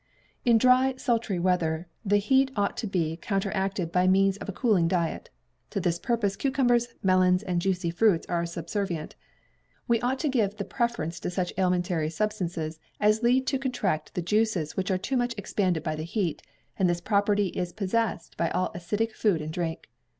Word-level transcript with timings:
In 0.43 0.57
dry, 0.57 0.95
sultry 0.97 1.37
weather 1.37 1.85
the 2.03 2.17
heat 2.17 2.49
ought 2.55 2.75
to 2.77 2.87
be 2.87 3.17
counteracted 3.17 3.91
by 3.91 4.07
means 4.07 4.35
of 4.37 4.49
a 4.49 4.51
cooling 4.51 4.87
diet. 4.87 5.29
To 5.69 5.79
this 5.79 5.99
purpose 5.99 6.35
cucumbers, 6.35 6.95
melons, 7.03 7.43
and 7.43 7.61
juicy 7.61 7.91
fruits 7.91 8.25
are 8.25 8.47
subservient. 8.47 9.15
We 9.87 10.01
ought 10.01 10.17
to 10.21 10.27
give 10.27 10.55
the 10.55 10.65
preference 10.65 11.19
to 11.19 11.29
such 11.29 11.53
alimentary 11.55 12.09
substances 12.09 12.79
as 12.99 13.21
lead 13.21 13.45
to 13.45 13.59
contract 13.59 14.15
the 14.15 14.23
juices 14.23 14.75
which 14.75 14.89
are 14.89 14.97
too 14.97 15.17
much 15.17 15.35
expanded 15.37 15.83
by 15.83 15.95
the 15.95 16.01
heat, 16.01 16.41
and 16.79 16.89
this 16.89 16.99
property 16.99 17.49
is 17.49 17.71
possessed 17.71 18.35
by 18.37 18.49
all 18.49 18.71
acid 18.73 19.07
food 19.11 19.39
and 19.39 19.53
drink. 19.53 19.87